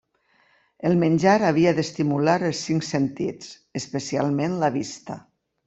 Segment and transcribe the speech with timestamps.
[0.89, 3.53] El menjar havia d'estimular els cinc sentits,
[3.83, 5.23] especialment la vista.